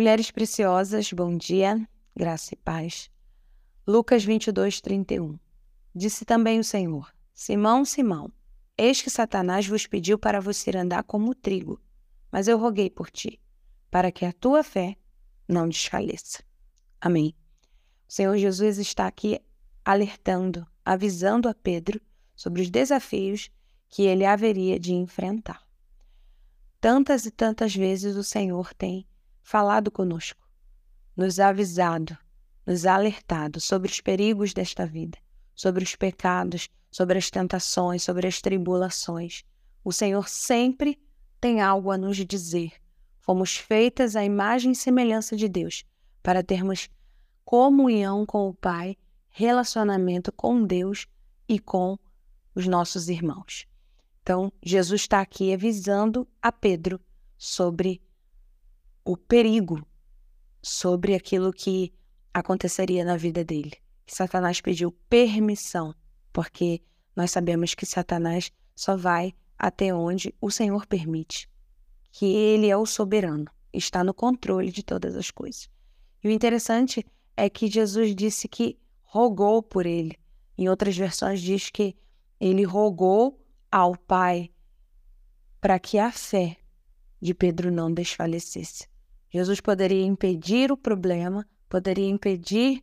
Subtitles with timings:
[0.00, 1.86] Mulheres preciosas, bom dia,
[2.16, 3.10] graça e paz.
[3.86, 5.38] Lucas 22, 31.
[5.94, 8.32] Disse também o Senhor: Simão, Simão,
[8.78, 11.78] eis que Satanás vos pediu para vos ir andar como trigo,
[12.32, 13.38] mas eu roguei por ti,
[13.90, 14.96] para que a tua fé
[15.46, 16.42] não desfaleça.
[16.98, 17.34] Amém.
[18.08, 19.38] O Senhor Jesus está aqui
[19.84, 22.00] alertando, avisando a Pedro
[22.34, 23.50] sobre os desafios
[23.86, 25.62] que ele haveria de enfrentar.
[26.80, 29.06] Tantas e tantas vezes o Senhor tem
[29.42, 30.48] falado conosco,
[31.16, 32.16] nos avisado,
[32.66, 35.18] nos alertado sobre os perigos desta vida,
[35.54, 39.44] sobre os pecados, sobre as tentações, sobre as tribulações.
[39.84, 41.00] O Senhor sempre
[41.40, 42.72] tem algo a nos dizer.
[43.18, 45.84] Fomos feitas à imagem e semelhança de Deus
[46.22, 46.88] para termos
[47.44, 48.96] comunhão com o Pai,
[49.28, 51.06] relacionamento com Deus
[51.48, 51.98] e com
[52.54, 53.66] os nossos irmãos.
[54.22, 57.00] Então, Jesus está aqui avisando a Pedro
[57.38, 58.02] sobre
[59.04, 59.86] o perigo,
[60.62, 61.92] sobre aquilo que
[62.32, 63.72] aconteceria na vida dele.
[64.06, 65.94] Satanás pediu permissão,
[66.32, 66.82] porque
[67.14, 71.48] nós sabemos que Satanás só vai até onde o Senhor permite,
[72.10, 75.68] que ele é o soberano, está no controle de todas as coisas.
[76.22, 77.04] E o interessante
[77.36, 80.18] é que Jesus disse que rogou por ele.
[80.56, 81.96] Em outras versões diz que
[82.38, 83.40] ele rogou
[83.70, 84.50] ao Pai
[85.60, 86.56] para que a fé
[87.20, 88.88] de Pedro não desfalecesse.
[89.30, 92.82] Jesus poderia impedir o problema, poderia impedir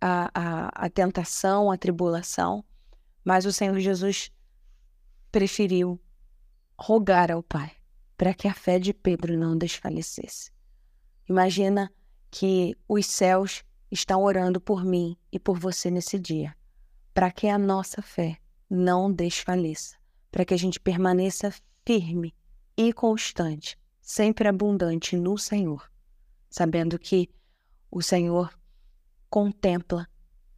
[0.00, 2.64] a, a, a tentação, a tribulação,
[3.24, 4.30] mas o Senhor Jesus
[5.30, 6.00] preferiu
[6.78, 7.72] rogar ao Pai
[8.16, 10.52] para que a fé de Pedro não desfalecesse.
[11.28, 11.92] Imagina
[12.30, 16.54] que os céus estão orando por mim e por você nesse dia,
[17.12, 18.38] para que a nossa fé
[18.70, 19.96] não desfaleça,
[20.30, 21.52] para que a gente permaneça
[21.84, 22.34] firme
[22.88, 25.90] e constante, sempre abundante no Senhor,
[26.50, 27.28] sabendo que
[27.90, 28.52] o Senhor
[29.28, 30.08] contempla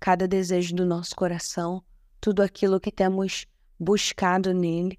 [0.00, 1.82] cada desejo do nosso coração,
[2.20, 3.46] tudo aquilo que temos
[3.78, 4.98] buscado nele,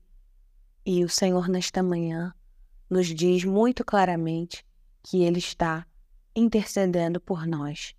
[0.85, 2.33] e o Senhor nesta manhã
[2.89, 4.65] nos diz muito claramente
[5.03, 5.85] que ele está
[6.35, 7.95] intercedendo por nós,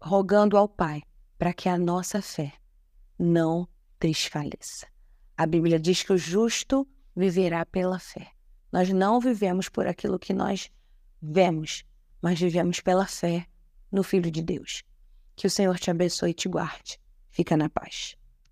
[0.00, 1.02] rogando ao Pai
[1.38, 2.52] para que a nossa fé
[3.18, 4.86] não desfaleça.
[5.36, 8.30] A Bíblia diz que o justo viverá pela fé.
[8.72, 10.70] Nós não vivemos por aquilo que nós
[11.20, 11.84] vemos,
[12.22, 13.46] mas vivemos pela fé
[13.90, 14.82] no Filho de Deus.
[15.34, 17.00] Que o Senhor te abençoe e te guarde.
[17.30, 18.16] Fica na paz.